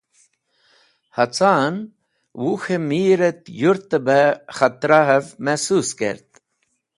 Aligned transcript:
Hacaan 1.17 1.75
Wuk̃h 2.43 2.67
Mir 2.89 3.19
et 3.29 3.43
Yurte 3.61 3.99
be 4.05 4.21
Khatrahev 4.55 5.25
Mehsus 5.45 5.89
kert. 5.99 6.29